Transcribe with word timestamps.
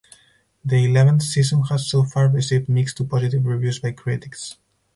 The 0.65 0.85
eleventh 0.85 1.21
season 1.21 1.61
has 1.65 1.87
so 1.87 2.03
far 2.03 2.27
received 2.27 2.67
mixed 2.67 2.97
to 2.97 3.03
positive 3.03 3.45
reviews 3.45 3.77
by 3.77 3.91
critics. 3.91 4.57